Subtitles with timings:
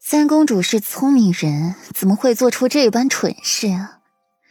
[0.00, 3.98] 三公主是聪明人，怎么会做出这般蠢事啊？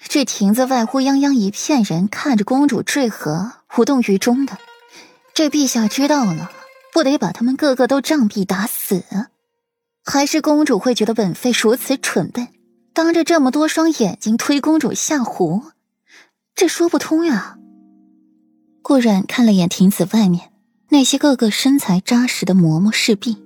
[0.07, 4.57] 这亭子外乌泱泱一片人，看着公主坠河，无动于衷的。
[5.33, 6.51] 这陛下知道了，
[6.93, 9.03] 不得把他们个个都杖毙打死？
[10.03, 12.49] 还是公主会觉得本妃如此蠢笨，
[12.93, 15.63] 当着这么多双眼睛推公主下湖？
[16.53, 17.57] 这说不通呀！
[18.81, 20.51] 顾然看了眼亭子外面
[20.89, 23.37] 那些个个身材扎实的嬷嬷侍婢，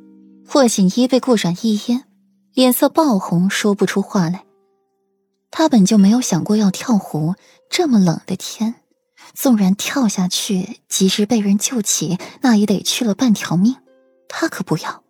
[0.54, 2.04] 霍锦衣被顾然一噎，
[2.54, 4.44] 脸色爆红，说不出话来。
[5.50, 7.36] 他本就没有想过要跳湖，
[7.70, 8.76] 这么冷的天，
[9.34, 13.78] 纵然跳下去，及时被人救起，那也得去了半条命。
[14.28, 15.06] 他可不要。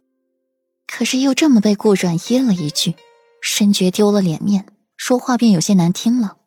[0.86, 2.94] 可是又这么被顾阮噎了一句，
[3.42, 6.38] 深觉丢了脸面，说话便有些难听了。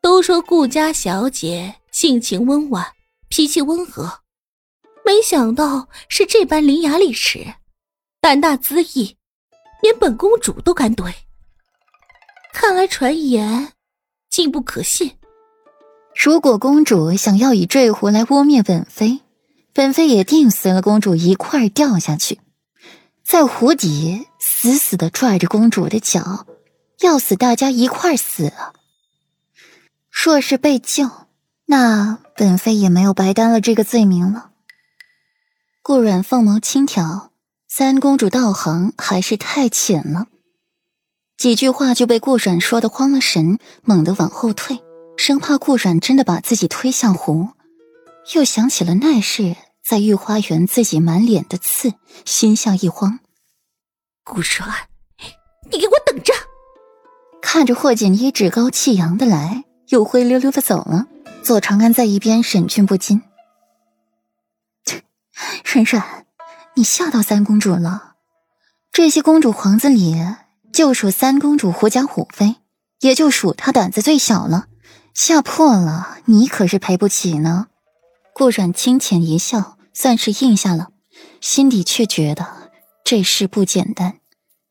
[0.00, 2.86] 都说顾家小姐性情温婉，
[3.28, 4.20] 脾气温和，
[5.04, 7.56] 没想到是这般伶牙俐齿，
[8.20, 9.16] 胆大恣意，
[9.82, 11.12] 连本公主都敢怼。
[12.52, 13.72] 看来传言
[14.28, 15.16] 竟不可信。
[16.14, 19.20] 如果公主想要以坠湖来污蔑本妃，
[19.72, 22.40] 本妃也定随了公主一块掉下去，
[23.24, 26.46] 在湖底死死的拽着公主的脚，
[27.00, 28.74] 要死大家一块死啊！
[30.10, 31.08] 若是被救，
[31.66, 34.50] 那本妃也没有白担了这个罪名了。
[35.82, 37.29] 顾阮凤眸轻挑，
[37.72, 40.26] 三公主道行还是太浅了。
[41.36, 44.80] 几句话就被顾阮说的慌了神，猛地往后退，
[45.16, 47.50] 生怕顾阮真的把自己推向湖。
[48.34, 49.54] 又想起了那日
[49.84, 53.20] 在御花园自己满脸的刺，心下一慌。
[54.24, 54.88] 顾阮，
[55.70, 56.34] 你给我等着！
[57.40, 61.06] 看着霍锦衣趾高气扬的来，又灰溜溜的走了。
[61.44, 63.22] 左长安在一边审讯不禁
[65.64, 66.26] ：“冉冉，
[66.80, 68.14] 你吓到三公主了？
[68.90, 70.16] 这些公主皇子里……”
[70.72, 72.56] 就属三公主狐假虎威，
[73.00, 74.68] 也就属她胆子最小了，
[75.12, 77.66] 吓破了你可是赔不起呢。
[78.32, 80.88] 顾阮轻浅一笑，算是应下了，
[81.40, 82.70] 心底却觉得
[83.04, 84.20] 这事不简单，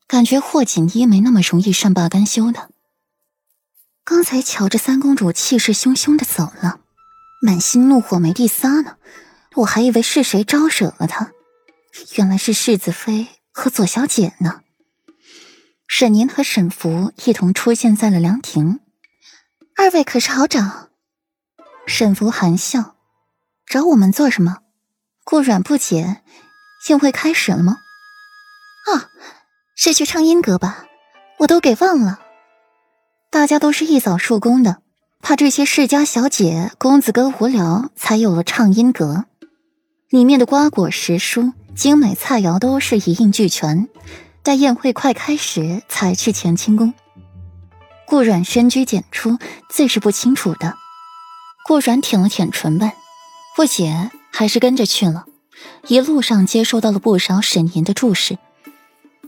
[0.07, 2.69] 感觉霍锦衣没那么容易善罢甘休的。
[4.03, 6.79] 刚才瞧着三公主气势汹汹的走了，
[7.41, 8.95] 满心怒火没地撒呢，
[9.57, 11.33] 我还以为是谁招惹了她，
[12.15, 14.61] 原来是世子妃和左小姐呢。
[15.87, 18.79] 沈宁和沈福一同出现在了凉亭，
[19.75, 20.89] 二位可是好找？
[21.87, 22.95] 沈福含笑，
[23.65, 24.59] 找我们做什么？
[25.23, 26.21] 顾软不解，
[26.89, 27.77] 宴会开始了吗？
[28.93, 29.09] 啊，
[29.75, 30.85] 是去唱音阁吧？
[31.39, 32.19] 我都给忘了。
[33.31, 34.81] 大家都是一早入宫的，
[35.21, 39.25] 怕这些世家小姐、公子哥无聊，才有了唱音阁。
[40.09, 43.87] 里面的瓜果食蔬、精美菜肴都是一应俱全。
[44.41, 46.93] 待宴会快开始，才去乾清宫。
[48.05, 49.37] 顾阮深居简出，
[49.69, 50.75] 自是不清楚的。
[51.65, 52.93] 顾阮舔了舔唇瓣，
[53.55, 55.25] 不解，还是跟着去了。
[55.87, 58.37] 一路上接收到了不少沈凝的注视。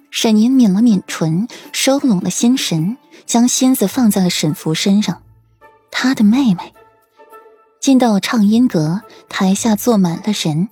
[0.09, 5.21] 沈吟抿了抿唇，收拢了心神，将心思放在了沈福身上。
[5.91, 6.73] 他的妹妹。
[7.79, 10.69] 进到畅音阁，台下坐满了人，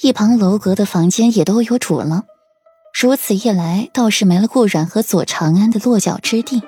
[0.00, 2.24] 一旁楼阁的房间也都有主了。
[2.98, 6.62] 如此一来，倒是没了顾阮和左长安的落脚之地。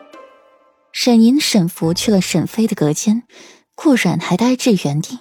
[0.93, 3.23] 沈银、沈福去了沈妃的隔间，
[3.75, 5.21] 顾阮还呆滞原地，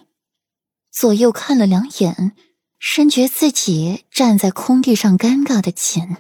[0.92, 2.32] 左右看了两眼，
[2.80, 6.18] 深觉自己站在空地上尴尬的紧。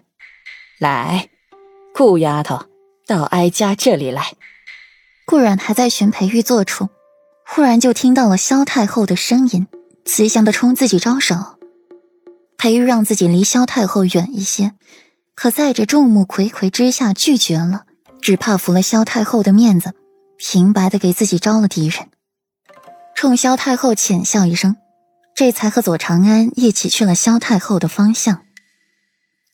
[0.79, 1.29] 来，
[1.93, 2.65] 顾丫头，
[3.05, 4.33] 到哀家这里来。
[5.25, 6.89] 顾阮还在寻裴玉坐处，
[7.45, 9.67] 忽然就听到了萧太后的声音，
[10.05, 11.56] 慈祥的冲自己招手。
[12.57, 14.73] 裴玉让自己离萧太后远一些，
[15.35, 17.85] 可在这众目睽睽之下拒绝了，
[18.21, 19.93] 只怕服了萧太后的面子，
[20.37, 22.09] 平白的给自己招了敌人。
[23.15, 24.75] 冲萧太后浅笑一声，
[25.35, 28.41] 这才和左长安一起去了萧太后的方向。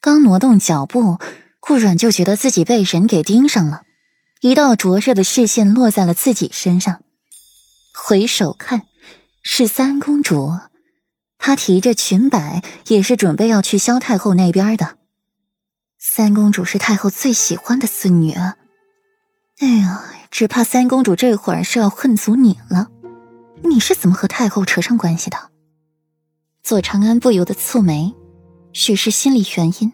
[0.02, 1.20] 刚挪动脚步，
[1.60, 3.84] 顾阮就觉得自己被人给盯上了，
[4.42, 7.02] 一道灼热的视线落在了自己身上。
[7.94, 8.84] 回首看，
[9.44, 10.52] 是三公主。
[11.46, 14.98] 她提着裙摆，也是准备要去萧太后那边的。
[16.00, 18.56] 三公主是太后最喜欢的孙女啊！
[19.60, 22.88] 哎呀，只怕三公主这会儿是要恨足你了。
[23.62, 25.52] 你是怎么和太后扯上关系的？
[26.64, 28.16] 左长安不由得蹙眉，
[28.72, 29.92] 许是心理原因，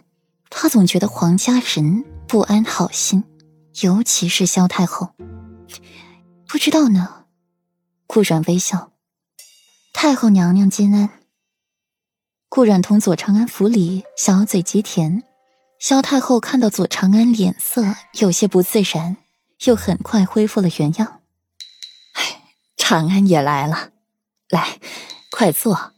[0.52, 3.24] 他总觉得皇家人不安好心，
[3.82, 5.16] 尤其是萧太后。
[6.48, 7.26] 不知道呢。
[8.06, 8.92] 顾然微笑，
[9.94, 11.10] 太后娘娘金安。
[12.52, 15.22] 顾冉同左长安府里小嘴极甜，
[15.78, 19.18] 萧太后看到左长安脸色有些不自然，
[19.66, 21.20] 又很快恢复了原样。
[22.14, 22.42] 哎，
[22.76, 23.90] 长安也来了，
[24.50, 24.80] 来，
[25.30, 25.92] 快坐。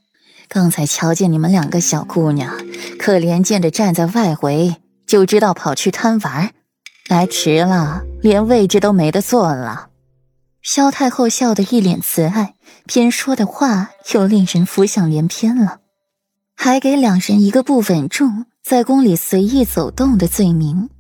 [0.50, 2.54] 刚才瞧见你们两个小姑娘，
[3.00, 4.76] 可怜见着站在外围，
[5.08, 6.54] 就知道跑去贪玩，
[7.08, 9.88] 来迟了，连位置都没得坐了。
[10.62, 12.56] 萧太后笑得一脸慈爱，
[12.86, 15.80] 边说的话又令人浮想联翩了，
[16.64, 18.46] 还给两人一个不稳重。
[18.62, 20.92] 在宫里随意走动的罪名。